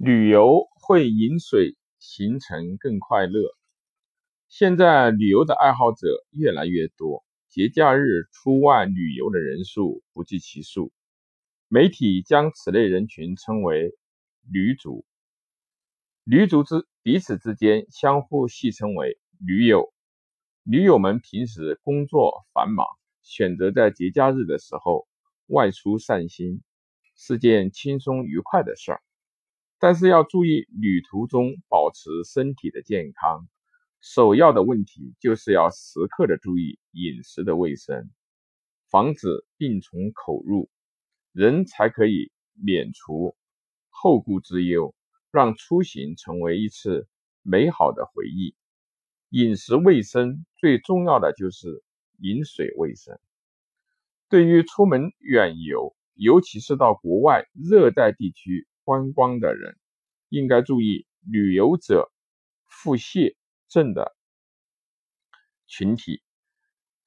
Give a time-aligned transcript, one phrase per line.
[0.00, 3.50] 旅游会饮水行程更快乐。
[4.46, 10.92] 现在旅游的爱好者越来越多，节假日出外旅游的人数不计其数。
[11.66, 13.92] 媒体将此类人群称为
[14.48, 15.04] “旅主”，
[16.22, 19.92] 旅主之彼此之间相互戏称为“驴友”。
[20.62, 22.86] 驴友们平时工作繁忙，
[23.22, 25.08] 选择在节假日的时候
[25.48, 26.62] 外出散心，
[27.16, 29.02] 是件轻松愉快的事儿。
[29.80, 33.48] 但是要注意旅途中保持身体的健康，
[34.00, 38.10] 首要的问题就是要时刻的注意饮食的卫生，
[38.90, 40.68] 防止病从口入，
[41.32, 43.36] 人才可以免除
[43.88, 44.94] 后顾之忧，
[45.30, 47.06] 让出行成为一次
[47.42, 48.54] 美好的回忆。
[49.30, 51.84] 饮食卫生最重要的就是
[52.18, 53.18] 饮水卫生。
[54.28, 58.67] 对于出门远游，尤其是到国外热带地区。
[58.88, 59.76] 观光的人
[60.30, 62.10] 应该注意旅游者
[62.66, 63.36] 腹泻
[63.68, 64.16] 症的
[65.66, 66.22] 群体，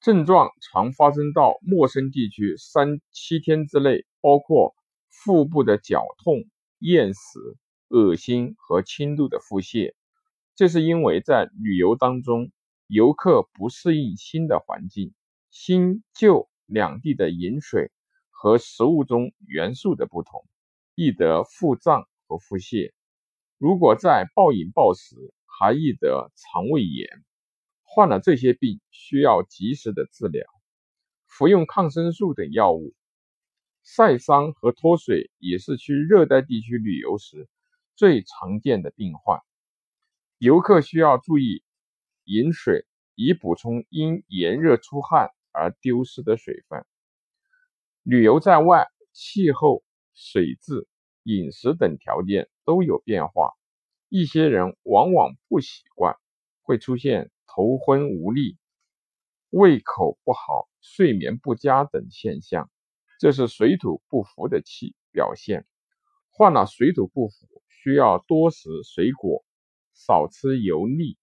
[0.00, 4.76] 症状常发生到陌生地区三七天之内，包括
[5.08, 6.44] 腹部的绞痛、
[6.78, 7.20] 厌食、
[7.88, 9.92] 恶心和轻度的腹泻。
[10.54, 12.52] 这是因为在旅游当中，
[12.86, 15.12] 游客不适应新的环境，
[15.50, 17.90] 新旧两地的饮水
[18.30, 20.44] 和食物中元素的不同。
[20.94, 22.92] 易得腹胀和腹泻，
[23.56, 27.24] 如果在暴饮暴食，还易得肠胃炎。
[27.82, 30.46] 患了这些病，需要及时的治疗，
[31.26, 32.94] 服用抗生素等药物。
[33.84, 37.48] 晒伤和脱水也是去热带地区旅游时
[37.96, 39.40] 最常见的病患。
[40.38, 41.64] 游客需要注意
[42.24, 46.84] 饮水，以补充因炎热出汗而丢失的水分。
[48.02, 49.82] 旅游在外，气候。
[50.24, 50.86] 水质、
[51.24, 53.50] 饮食等条件都有变化，
[54.08, 56.14] 一些人往往不习惯，
[56.62, 58.56] 会出现头昏无力、
[59.50, 62.70] 胃口不好、睡眠不佳等现象，
[63.18, 65.66] 这是水土不服的气表现。
[66.30, 69.44] 患了水土不服，需要多食水果，
[69.92, 71.18] 少吃油腻，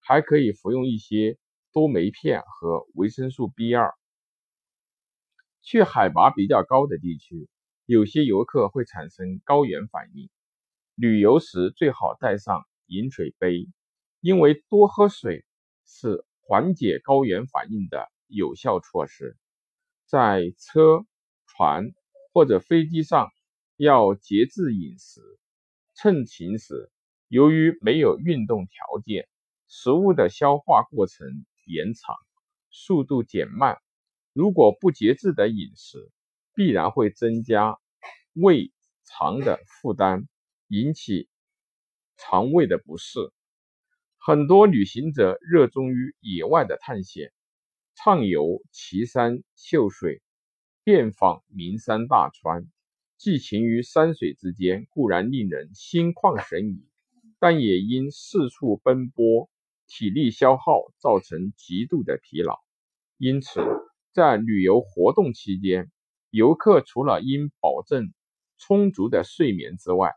[0.00, 1.38] 还可以服用一些
[1.72, 3.94] 多酶片和维生素 B 二。
[5.62, 7.48] 去海拔比较高的地区。
[7.90, 10.30] 有些游客会产生高原反应，
[10.94, 13.66] 旅游时最好带上饮水杯，
[14.20, 15.44] 因为多喝水
[15.84, 19.36] 是缓解高原反应的有效措施。
[20.06, 21.04] 在车、
[21.48, 21.90] 船
[22.32, 23.28] 或者飞机上
[23.76, 25.20] 要节制饮食，
[25.96, 26.92] 趁行时，
[27.26, 29.28] 由于没有运动条件，
[29.66, 31.26] 食物的消化过程
[31.66, 32.14] 延长，
[32.70, 33.78] 速度减慢。
[34.32, 36.08] 如果不节制的饮食，
[36.60, 37.78] 必然会增加
[38.34, 38.70] 胃
[39.06, 40.28] 肠的负担，
[40.68, 41.26] 引起
[42.18, 43.18] 肠胃的不适。
[44.18, 47.32] 很多旅行者热衷于野外的探险，
[47.94, 50.20] 畅游奇山秀水，
[50.84, 52.66] 遍访名山大川，
[53.16, 56.84] 寄情于山水之间，固然令人心旷神怡，
[57.38, 59.48] 但也因四处奔波，
[59.86, 62.58] 体力消耗，造成极度的疲劳。
[63.16, 63.62] 因此，
[64.12, 65.90] 在旅游活动期间，
[66.30, 68.12] 游客除了应保证
[68.56, 70.12] 充足的睡眠之外，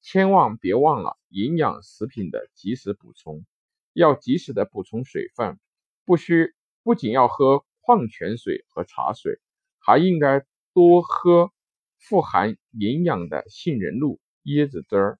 [0.00, 3.44] 千万别忘了营养食品的及时补充。
[3.92, 5.58] 要及时的补充水分，
[6.04, 9.40] 不需不仅要喝矿泉水和茶水，
[9.80, 11.50] 还应该多喝
[11.98, 15.18] 富含营养的杏仁露、椰子汁儿、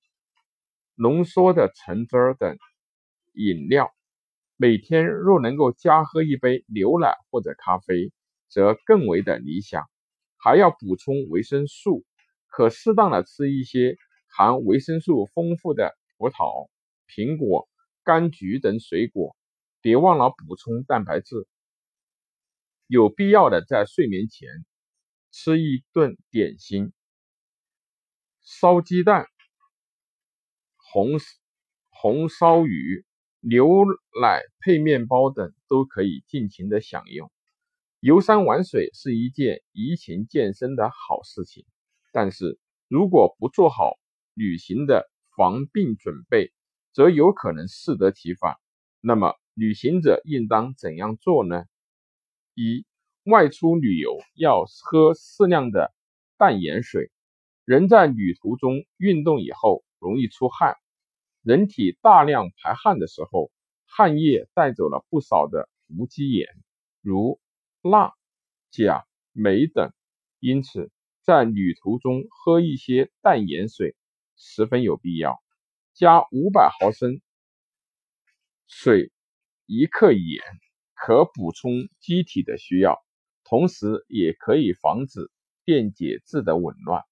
[0.94, 2.56] 浓缩的橙汁儿等
[3.32, 3.92] 饮料。
[4.56, 8.12] 每天若能够加喝一杯牛奶或者咖啡，
[8.48, 9.90] 则更为的理想。
[10.40, 12.04] 还要补充维生素，
[12.46, 13.96] 可适当的吃一些
[14.28, 16.68] 含维生素丰富的葡萄、
[17.08, 17.68] 苹果、
[18.04, 19.36] 柑橘等水果，
[19.80, 21.46] 别忘了补充蛋白质。
[22.86, 24.48] 有必要的在睡眠前
[25.30, 26.92] 吃一顿点心，
[28.42, 29.26] 烧鸡蛋、
[30.76, 31.18] 红
[31.90, 33.04] 红烧鱼、
[33.40, 33.84] 牛
[34.22, 37.30] 奶配面包等都可以尽情的享用。
[38.00, 41.64] 游山玩水是一件怡情健身的好事情，
[42.12, 42.56] 但是
[42.86, 43.98] 如果不做好
[44.34, 46.52] 旅行的防病准备，
[46.92, 48.54] 则有可能适得其反。
[49.00, 51.64] 那么，旅行者应当怎样做呢？
[52.54, 52.86] 一、
[53.24, 55.92] 外出旅游要喝适量的
[56.36, 57.10] 淡盐水。
[57.64, 60.76] 人在旅途中运动以后容易出汗，
[61.42, 63.50] 人体大量排汗的时候，
[63.86, 66.46] 汗液带走了不少的无机盐，
[67.02, 67.40] 如。
[67.88, 68.14] 钠、
[68.70, 69.92] 钾、镁等，
[70.38, 70.90] 因此
[71.22, 73.96] 在旅途中喝一些淡盐水，
[74.36, 75.36] 十分有必要。
[75.94, 77.20] 加五百毫升
[78.68, 79.10] 水，
[79.66, 80.40] 一克盐，
[80.94, 83.02] 可补充机体的需要，
[83.42, 85.28] 同时也可以防止
[85.64, 87.02] 电解质的紊乱。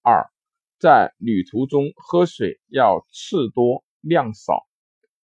[0.00, 0.30] 二，
[0.78, 4.66] 在旅途中喝水要次多量少，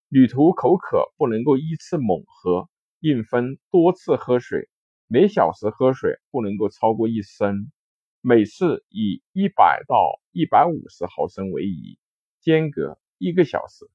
[0.09, 2.70] 旅途口渴不能够依次猛喝，
[3.01, 4.69] 应分多次喝水。
[5.07, 7.73] 每小时喝水不能够超过一升，
[8.21, 11.99] 每次以一百到一百五十毫升为宜，
[12.41, 13.91] 间隔一个小时。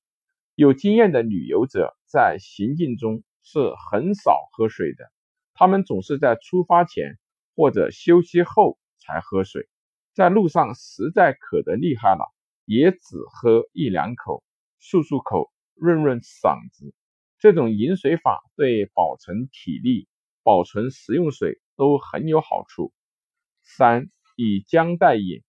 [0.56, 3.60] 有经验的旅游者在行进中是
[3.90, 5.10] 很少喝水的，
[5.54, 7.18] 他们总是在出发前
[7.56, 9.70] 或者休息后才喝水。
[10.14, 12.34] 在路上实在渴得厉害了，
[12.66, 14.44] 也只喝一两口，
[14.82, 16.94] 漱漱口，润润嗓子。
[17.46, 20.08] 这种饮水法对保存体力。
[20.42, 22.92] 保存食用水都很有好处。
[23.62, 25.44] 三以姜代饮，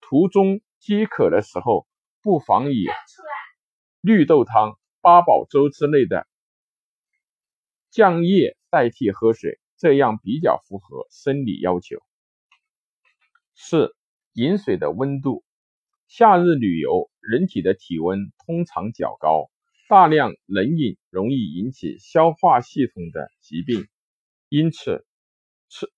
[0.00, 1.86] 途中饥渴的时候，
[2.22, 2.86] 不妨以
[4.00, 6.26] 绿豆汤、八宝粥之类的
[7.90, 11.98] 酱液代替喝水，这样比较符合生理要求。
[13.54, 13.94] 四
[14.32, 15.44] 饮水的温度，
[16.08, 19.50] 夏日旅游，人体的体温通常较高，
[19.88, 23.86] 大量冷饮容易引起消化系统的疾病。
[24.48, 25.04] 因此，
[25.68, 25.90] 吃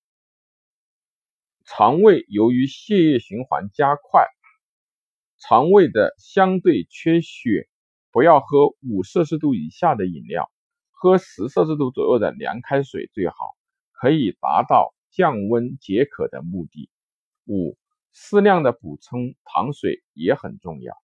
[1.65, 4.27] 肠胃由于血液循环加快，
[5.39, 7.69] 肠胃的相对缺血，
[8.11, 10.51] 不要喝五摄氏度以下的饮料，
[10.91, 13.35] 喝十摄氏度左右的凉开水最好，
[13.93, 16.89] 可以达到降温解渴的目的。
[17.47, 17.77] 五，
[18.13, 20.95] 适量的补充糖水也很重要。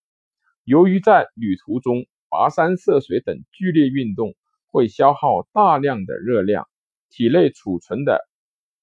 [0.65, 4.35] 由于在旅途中跋山涉水等剧烈运动，
[4.71, 6.67] 会消耗大量的热量。
[7.11, 8.27] 体内储存的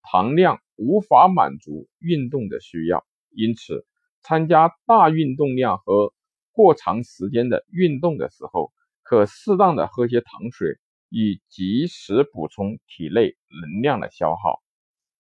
[0.04, 3.88] 糖量无法满足运动的需要，因此
[4.22, 6.14] 参加大运动量和
[6.52, 10.78] 过长时间的运动的时候，可适当的喝些糖水，
[11.10, 14.62] 以及时补充体内能量的消耗。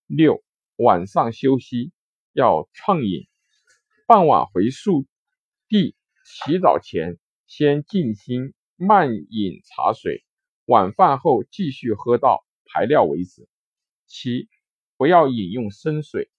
[0.05, 0.43] 六，
[0.75, 1.91] 晚上休息
[2.33, 3.27] 要畅饮，
[4.05, 5.07] 傍晚回宿
[5.67, 7.17] 地洗澡前
[7.49, 10.23] 先静心慢饮茶水，
[10.65, 12.45] 晚饭后继续喝到。
[12.71, 13.49] 排尿为止。
[14.05, 14.47] 七，
[14.95, 16.29] 不要饮用生水。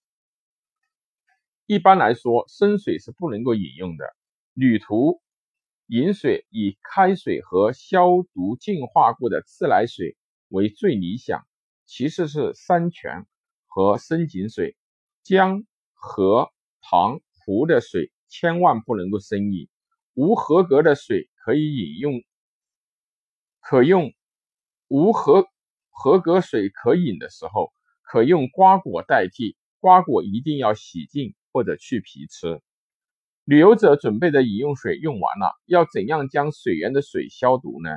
[1.65, 4.05] 一般来说，生水是不能够饮用的。
[4.53, 5.21] 旅途
[5.87, 10.15] 饮水以开水和消毒净化过的自来水
[10.47, 11.45] 为最理想，
[11.85, 13.27] 其次是山泉
[13.67, 14.77] 和深井水。
[15.23, 19.67] 江河塘湖的水千万不能够生饮。
[20.13, 22.21] 无合格的水可以饮用，
[23.59, 24.13] 可用
[24.87, 25.47] 无合。
[25.93, 27.71] 合格水可饮的时候，
[28.01, 32.59] 可用瓜果代替，瓜果一定要洗净或者去皮吃。
[33.43, 37.89] 旅游者准备的饮用水用完了，要怎样将水源的水消毒呢？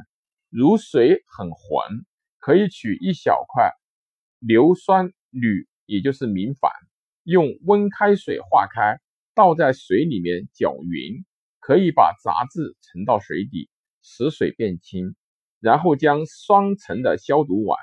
[0.50, 2.05] 如水很浑，
[2.40, 3.70] 可以取一小块
[4.38, 6.70] 硫酸铝，也就是明矾，
[7.22, 9.00] 用温开水化开，
[9.34, 11.25] 倒在水里面搅匀，
[11.66, 13.70] 可以把杂质沉到水底，
[14.02, 15.16] 使水变清。
[15.61, 17.78] 然后将双层的消毒碗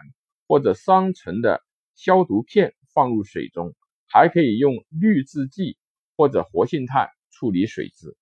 [0.48, 1.64] 或者双层的
[1.96, 3.74] 消毒片放入水中，
[4.08, 5.80] 还可以用氯制剂
[6.16, 8.16] 或者活性炭处理水质。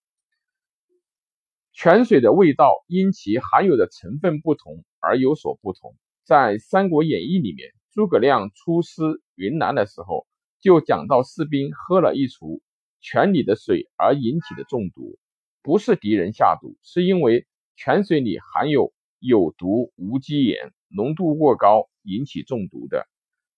[1.74, 5.94] 泉水的味道因其含有的成分不同而有所不同。
[6.24, 9.02] 在《三国演义》里面，诸葛亮出师
[9.36, 10.26] 云南的时候，
[10.62, 12.62] 就讲到士兵喝了一壶
[13.02, 15.20] 泉里的水而引起的中毒，
[15.62, 18.94] 不是敌人下毒，是因为泉水里含有。
[19.22, 23.06] 有毒无机盐浓度过高引起中毒的，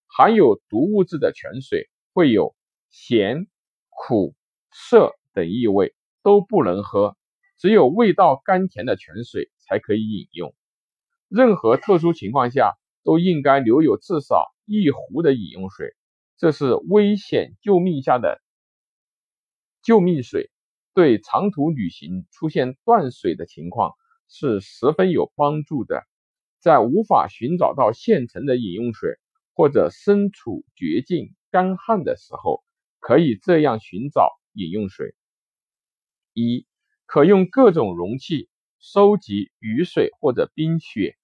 [0.07, 2.55] 含有毒物质的泉水会有
[2.89, 3.45] 咸、
[3.89, 4.33] 苦、
[4.71, 5.93] 涩等异味，
[6.23, 7.15] 都不能喝。
[7.59, 10.55] 只有味道甘甜的泉水才可以饮用。
[11.27, 15.93] 任何特殊情况下都应该留有至少一壶的饮用水，
[16.37, 18.41] 这是危险救命下的
[19.83, 20.49] 救命水，
[20.93, 23.91] 对长途旅行出现断水的情况。
[24.33, 26.05] 是十分有帮助的。
[26.61, 29.15] 在无法寻找到现成的饮用水，
[29.53, 32.63] 或者身处绝境干旱的时候，
[33.01, 35.13] 可以这样寻找饮用水：
[36.33, 36.65] 一、
[37.05, 38.47] 可用各种容器
[38.79, 41.17] 收集雨水或者冰雪，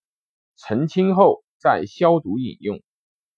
[0.57, 2.79] 澄清后再消毒饮用；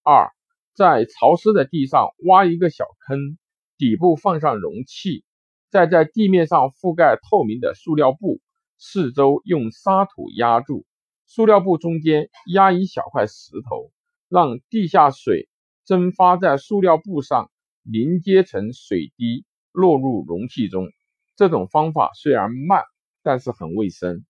[0.01, 0.31] 二、
[0.73, 3.37] 在潮湿的地上挖一个小坑，
[3.77, 5.23] 底部放上容器，
[5.69, 8.41] 再在地面上覆盖透明的塑料布。
[8.81, 10.85] 四周用沙土压住，
[11.25, 13.91] 塑料布中间压一小块石头，
[14.29, 15.49] 让地下水
[15.83, 17.51] 蒸发在塑料布上，
[17.83, 20.87] 凝结成水滴，落入容器中，
[21.35, 22.83] 这种方法虽然慢，
[23.21, 24.25] 但是很卫生。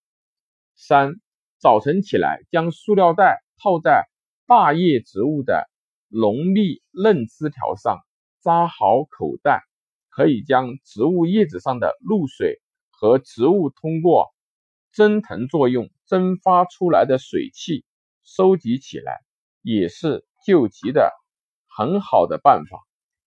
[0.73, 1.13] 三、
[1.59, 4.07] 早晨起来，将塑料袋套在
[4.47, 5.69] 大叶植物的
[6.07, 7.99] 浓密嫩枝条上，
[8.41, 9.61] 扎好口袋，
[10.09, 14.27] 可以将植物叶子上的露水和植物通过
[14.91, 17.85] 蒸腾作用蒸发出来的水汽
[18.23, 19.19] 收集起来，
[19.61, 21.11] 也是救急的
[21.67, 22.88] 很好的办法。